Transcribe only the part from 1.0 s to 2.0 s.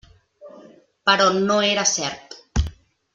Però no era